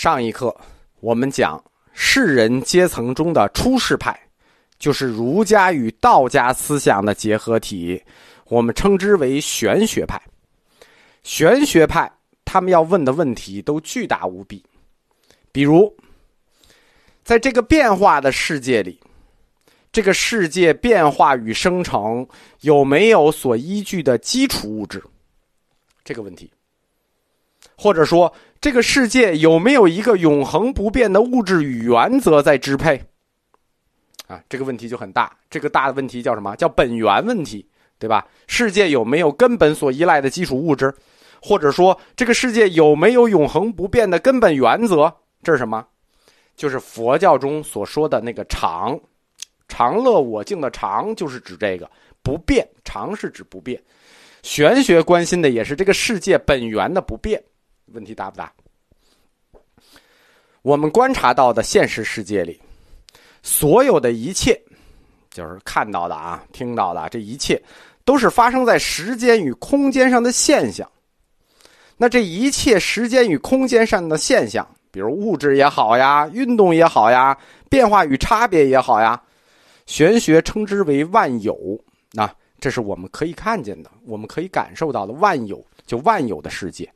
[0.00, 0.56] 上一课
[1.00, 1.62] 我们讲
[1.92, 4.18] 士人阶层中的出世派，
[4.78, 8.02] 就是儒家与道家思想的结合体，
[8.46, 10.18] 我们称之为玄学派。
[11.22, 12.10] 玄学派
[12.46, 14.64] 他们要问的问题都巨大无比，
[15.52, 15.94] 比如，
[17.22, 18.98] 在这个变化的世界里，
[19.92, 22.26] 这个世界变化与生成
[22.62, 25.04] 有没有所依据的基础物质？
[26.02, 26.50] 这个问题，
[27.80, 28.30] 或者说。
[28.62, 33.02] 这个世界有没有一个永恒不变的物质与原则在支配？
[34.26, 35.34] 啊，这个问题就很大。
[35.48, 36.54] 这个大的问题叫什么？
[36.56, 37.66] 叫本源问题，
[37.98, 38.28] 对吧？
[38.48, 40.94] 世界有没有根本所依赖的基础物质？
[41.40, 45.10] 或者说，这个世界有没有永恒不变的根本原则？
[45.42, 45.86] 这是什么？
[46.54, 49.00] 就是佛教中所说的那个常，
[49.68, 51.90] 常乐我净的常，就是指这个
[52.22, 52.68] 不变。
[52.84, 53.82] 常是指不变。
[54.42, 57.42] 玄学关心的也是这个世界本源的不变。
[57.92, 58.52] 问题大不大？
[60.62, 62.60] 我们观察到的现实世界里，
[63.42, 64.60] 所有的一切，
[65.30, 67.60] 就是看到的啊、听到的这一切，
[68.04, 70.86] 都是发生在时间与空间上的现象。
[71.96, 77.36] 那这一切时间与空间上的现象，比如物质也好呀，运动也好呀，
[77.68, 79.20] 变化与差别也好呀，
[79.86, 81.56] 玄学称之为万有。
[82.12, 86.90] 那这是我们可以看见的，我们可以感受到的万有，就万有的世界。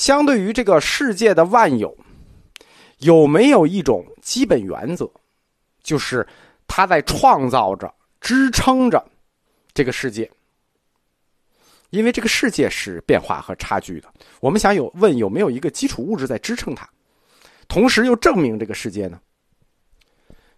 [0.00, 1.94] 相对于这个世界的万有，
[3.00, 5.06] 有没有一种基本原则，
[5.82, 6.26] 就是
[6.66, 9.04] 它在创造着、支撑着
[9.74, 10.30] 这个世界？
[11.90, 16.88] 因为这个世界是变化和差距的，我们想有问有没有一个基础物质在支撑它，
[17.68, 19.20] 同时又证明这个世界呢？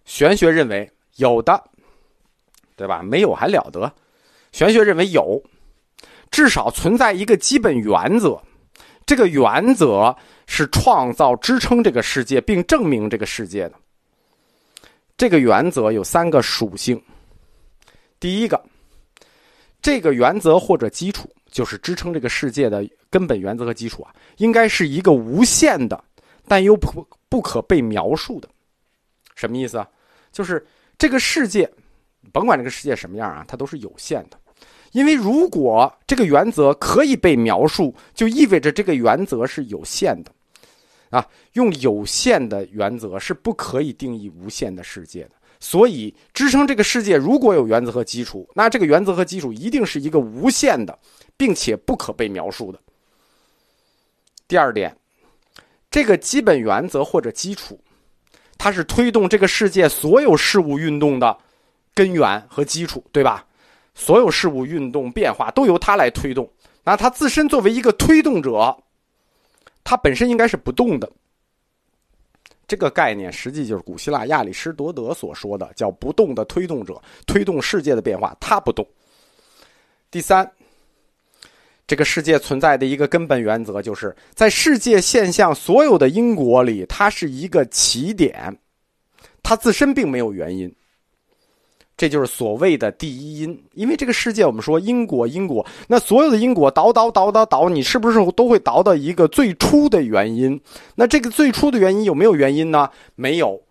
[0.05, 1.61] 玄学认为有的，
[2.77, 3.03] 对吧？
[3.03, 3.93] 没有还了得？
[4.53, 5.43] 玄学认为有，
[6.31, 8.41] 至少存在一个基本原则。
[9.05, 10.15] 这个原则
[10.47, 13.75] 是创造、支撑这个世界，并证明这个世界的。
[15.17, 17.01] 这个原则有三个属性。
[18.19, 18.61] 第一个，
[19.81, 26.03] 这个原则或者基础，就是支撑这个世界的根本原则和基础啊，应该是一个无限的，
[26.47, 28.49] 但又不不可被描述的。
[29.35, 29.87] 什么意思啊？
[30.31, 30.65] 就是
[30.97, 31.69] 这个世界，
[32.31, 34.39] 甭管这个世界什么样啊，它都是有限的。
[34.93, 40.31] 因为如果这个原则可以被描述，就意味着这个原则是有限的，
[41.09, 45.31] 啊，用有限的原则是不可以定义无限的世界的。
[45.59, 50.97] 所以，支撑这个世界如果有原则和基础，那这个原则和基础一定是一个无限的，
[51.37, 52.79] 并且不可被描述的。
[54.47, 54.95] 第二点，
[55.89, 57.79] 这个基本原则或者基础，
[58.57, 61.35] 它是推动这个世界所有事物运动的
[61.95, 63.47] 根源和基础，对吧？
[63.95, 66.49] 所有事物运动变化都由它来推动，
[66.83, 68.75] 那它自身作为一个推动者，
[69.83, 71.09] 它本身应该是不动的。
[72.65, 78.87] 这个概念实际就是古希腊亚里士多德所说的，叫不动的推动者，推动世界的变化，它不动。
[80.09, 80.49] 第三，
[81.85, 88.57] 这个世界存在的一个根本原则，就是在世界现象所有的因果里，它是一个起点，
[89.43, 90.73] 它自身并没有原因。
[91.95, 100.59] 这就是所谓的第一因，因为这个世界我们说因果因果，那所有的因果倒倒倒倒倒，你是不是都会倒到一个最初的原因？
[100.95, 102.89] 那这个最初的原因有没有原因呢？
[103.13, 103.61] 没有，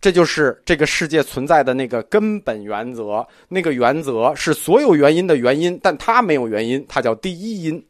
[0.00, 7.86] 这就是这个世界存在的那个根本原则，那个原则是所有原因的原因，但它没有原因，它叫第一因。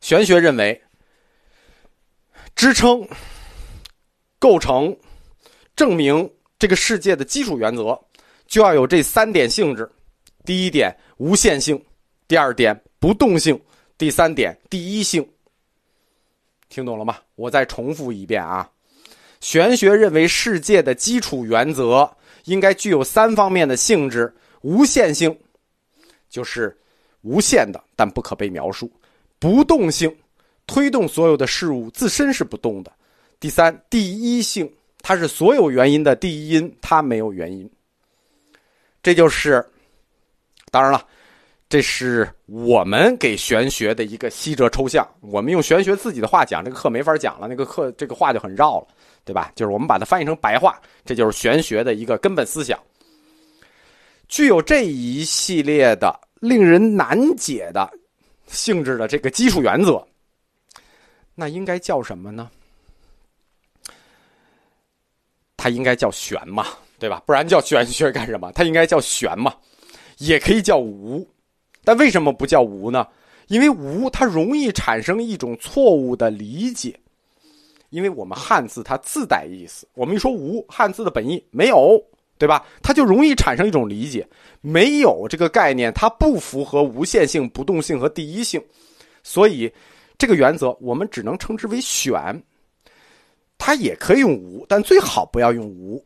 [0.00, 0.80] 玄学认为，
[2.56, 3.06] 支撑、
[4.38, 4.96] 构成、
[5.76, 6.30] 证明。
[6.58, 7.98] 这个世界的基础原则
[8.46, 9.88] 就要有这三点性质：
[10.44, 11.80] 第一点无限性，
[12.26, 13.58] 第二点不动性，
[13.96, 15.26] 第三点第一性。
[16.68, 17.18] 听懂了吗？
[17.36, 18.68] 我再重复一遍啊！
[19.40, 22.10] 玄学认为世界的基础原则
[22.44, 25.38] 应该具有三方面的性质：无限性，
[26.28, 26.76] 就是
[27.22, 28.88] 无限的，但不可被描述；
[29.38, 30.14] 不动性，
[30.66, 32.90] 推动所有的事物自身是不动的；
[33.38, 34.68] 第三，第一性。
[35.08, 37.66] 它是所有原因的第一因，它没有原因。
[39.02, 39.66] 这就是，
[40.70, 41.02] 当然了，
[41.66, 45.08] 这是我们给玄学的一个西哲抽象。
[45.22, 48.88] 我们用玄学自己的话讲，这个课没法讲了，那个课这个话就很绕了，
[49.24, 49.50] 对吧？
[49.54, 52.78] 就是我们把它翻译成白话，这就是玄学的一个根本思想。
[54.28, 57.90] 具有这一系列的令人难解的
[58.46, 60.06] 性质的这个基础原则，
[61.34, 62.50] 那应该叫什么呢？
[65.58, 66.68] 它应该叫玄嘛，
[66.98, 67.22] 对吧？
[67.26, 68.50] 不然叫玄学干什么？
[68.52, 69.54] 它应该叫玄嘛，
[70.16, 71.28] 也可以叫无。
[71.84, 73.06] 但为什么不叫无呢？
[73.48, 76.98] 因为无它容易产生一种错误的理解，
[77.90, 81.98] 因为我们汉字它自带意思，我们一说无，汉字的本意没有，
[82.38, 82.64] 对吧？
[82.82, 84.26] 它就容易产生一种理解，
[84.60, 88.62] 没有这个概念，它不符合无限性、不动性和第一性，
[89.22, 89.72] 所以
[90.16, 92.40] 这个原则我们只能称之为选。
[93.68, 96.02] 它也可以用无，但最好不要用无。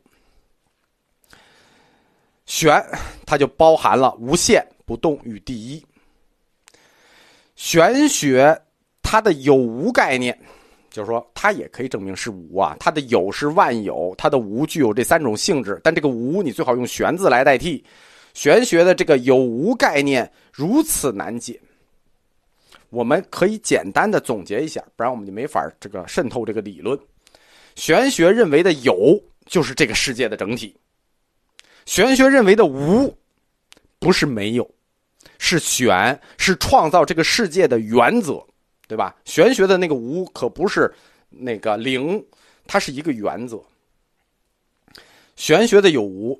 [2.44, 2.84] 玄，
[3.24, 5.86] 它就包含了无限、不动与第一。
[7.54, 8.60] 玄学
[9.00, 10.36] 它的有无概念，
[10.90, 12.76] 就是说它也可以证明是无啊。
[12.80, 17.84] 它的有是万有，它的无具有这三种性质，但这个无你最好用玄字来代替。
[18.34, 21.60] 玄学的这个有无概念如此难解，
[22.90, 26.98] 我们可以简单的总结一下，不然我们就没法这个渗透这个理论。
[27.74, 30.76] 玄学认为的有就是这个世界的整体，
[31.86, 33.16] 玄学认为的无
[33.98, 34.70] 不是没有，
[35.38, 38.44] 是玄是创造这个世界的原则，
[38.86, 39.16] 对吧？
[39.24, 40.92] 玄学的那个无可不是
[41.28, 42.24] 那个零，
[42.66, 43.62] 它是一个原则。
[45.34, 46.38] 玄学的有无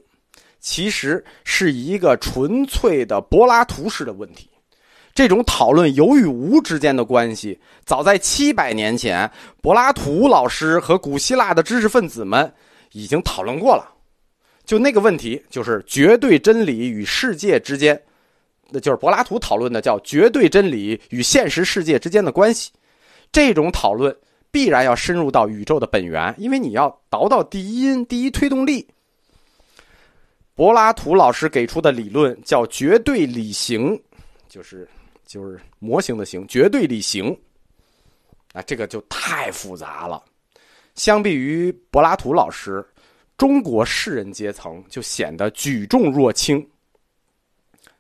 [0.61, 4.49] 其实是一个纯粹的柏拉图式的问题。
[5.14, 9.31] 这种讨论有与无之间的关系，早在七百年前，
[9.61, 12.50] 柏拉图老师和古希腊的知识分子们
[12.93, 13.93] 已经讨论过了。
[14.64, 18.00] 就那个问题，就是绝对真理与世界之间，
[18.70, 22.70] 那就是柏拉图讨论的，叫绝对真理与现实世界之间的关系。
[23.31, 24.17] 这种讨论
[24.50, 28.87] 必然要深入到宇宙的本源，因为你要倒到第一因、第一推动力。
[30.55, 34.00] 柏拉图老师给出的理论叫绝对理型，
[34.49, 34.88] 就是。
[35.32, 37.34] 就是模型的形，绝对理型，
[38.52, 40.23] 啊，这个就太复杂了。
[40.94, 42.87] 相比于柏拉图老师，
[43.38, 46.62] 中国士人阶层就显得举重若轻。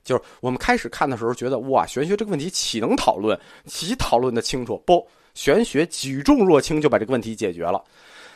[0.04, 3.40] 就是我们开始看的时候，觉得哇，玄学这个问题岂能讨论？
[3.64, 4.76] 岂讨论的清楚？
[4.84, 7.82] 不，玄学举重若轻就把这个问题解决了。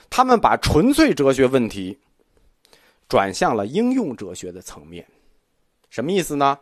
[0.08, 1.98] 他们把纯粹哲学问题
[3.10, 5.06] 转向了应用哲学的层面，
[5.90, 6.58] 什么意思呢？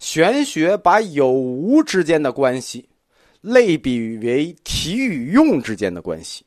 [0.00, 2.88] 玄学把有无之间的关系
[3.42, 6.44] 类比为体与用之间的关系，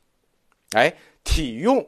[0.72, 0.92] 哎，
[1.22, 1.84] 体用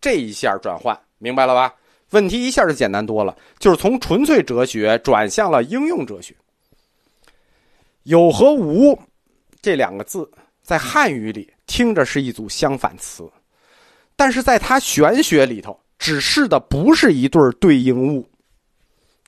[0.00, 1.74] 这一下转换明白了吧？
[2.10, 6.34] 问题一下就简单多了，就是从纯粹哲学转向了应用哲学。
[8.04, 8.98] 有和无
[9.60, 10.30] 这两个字
[10.62, 13.28] 在汉语里听着是一组相反词，
[14.14, 18.26] 但是在他玄学里头指示的不是一对对应物。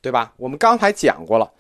[0.01, 0.33] 对吧？
[0.37, 1.51] 我们刚才讲过了，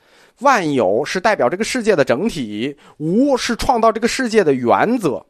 [0.40, 5.24] 万有是代表这个世界的整体，无是创造这个世界的原则，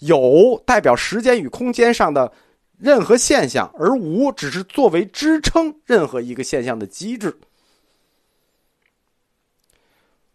[0.00, 2.32] 有代表时间与空间上的
[2.76, 7.36] 任何现象，而无只是作为支撑任何一个现象的机制。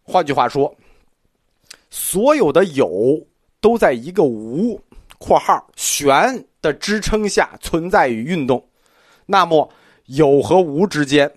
[0.02, 0.74] 换句话说，
[1.90, 3.26] 所有的有
[3.60, 4.80] 都在一个无
[5.18, 8.66] （括号玄）的支撑下存在与运动，
[9.26, 9.70] 那么
[10.06, 11.30] 有和无之间。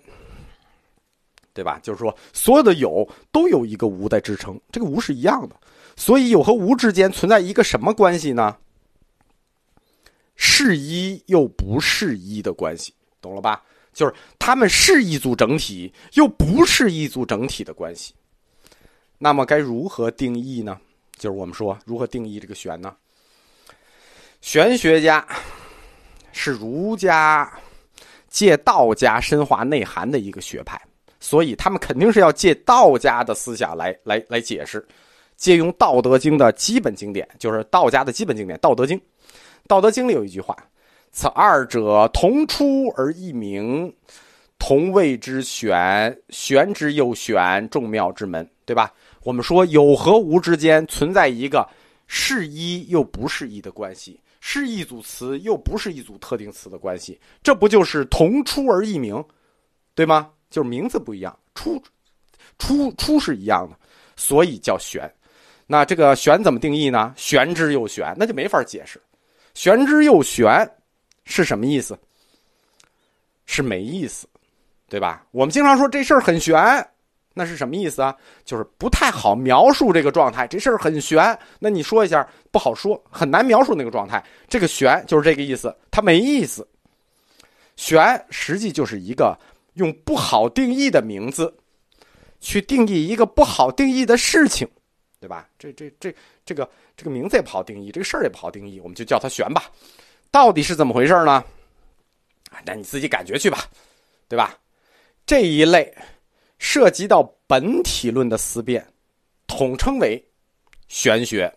[1.58, 1.80] 对吧？
[1.82, 5.56] 就是说，所有的有都有一个无在支撑，这个无是一样的。
[5.96, 8.56] 所以有和无之间存在一个什么关系呢？
[10.36, 13.60] 是一又不是一的关系，懂了吧？
[13.92, 18.14] 就是他们是一组整体，又不是一组整体的关系。
[19.18, 20.78] 那么该如何定义呢？
[21.16, 22.94] 就是我们说如何定义这个玄呢？
[24.40, 25.26] 玄学家
[26.30, 27.52] 是儒家
[28.28, 30.80] 借道家深化内涵的一个学派。
[31.28, 34.82] 所以他们肯定是要借道家的思想来来来解释，
[35.36, 38.96] 借用《道德经》的基本经典，就是道家的基本经典《道德经》。
[39.66, 40.56] 《道德经》里有一句话
[41.12, 43.94] ：“此二者，同出而异名，
[44.58, 46.18] 同谓之玄。
[46.30, 48.90] 玄之又玄，众妙之门。”对吧？
[49.22, 51.68] 我们说有和无之间存在一个
[52.06, 59.22] 是一又不是一的关系，是一组词又不是一组特定词的关系，这不就是同出而异名，
[59.94, 60.30] 对吗？
[60.50, 61.82] 就是名字不一样，出，
[62.58, 63.76] 出出是一样的，
[64.16, 65.10] 所以叫玄。
[65.66, 67.12] 那这个玄怎么定义呢？
[67.16, 68.98] 玄之又玄，那就没法解释。
[69.52, 70.66] 玄之又玄
[71.24, 71.98] 是什么意思？
[73.44, 74.26] 是没意思，
[74.88, 75.26] 对吧？
[75.30, 76.56] 我们经常说这事儿很玄，
[77.34, 78.16] 那是什么意思啊？
[78.46, 80.46] 就是不太好描述这个状态。
[80.46, 84.24] 这事儿很玄，那你说一下不好说，很难描述那个状态。
[84.48, 86.66] 这个玄就是这个意思，它没意思。
[87.76, 89.38] 玄实际就是一个。
[89.78, 91.52] 用不好定义的名字，
[92.38, 94.68] 去定义一个不好定义的事情，
[95.18, 95.48] 对吧？
[95.58, 99.70] 这这这这个这个名字也不好定义，这个事儿也不好定义，我们就叫它玄吧。
[100.30, 101.42] 到底是怎么回事呢？
[102.64, 103.64] 那你自己感觉去吧，
[104.28, 104.58] 对吧？
[105.24, 105.94] 这一类
[106.58, 108.86] 涉及到本体论的思辨，
[109.46, 110.22] 统称为
[110.88, 111.52] 玄学，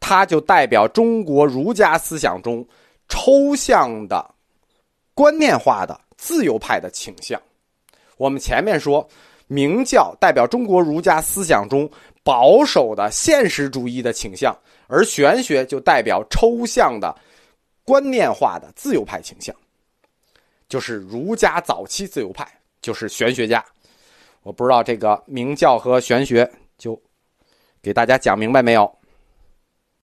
[0.00, 2.66] 它就代表中国儒家思想中
[3.08, 4.34] 抽象的、
[5.14, 7.40] 观念化的自由派的倾向。
[8.16, 9.06] 我们前面说，
[9.46, 11.88] 明教代表中国儒家思想中
[12.22, 14.56] 保守的现实主义的倾向，
[14.86, 17.14] 而玄学就代表抽象的、
[17.84, 19.54] 观念化的自由派倾向，
[20.68, 22.48] 就是儒家早期自由派，
[22.80, 23.64] 就是玄学家。
[24.42, 27.00] 我不知道这个明教和玄学就
[27.82, 28.95] 给大家讲明白没有？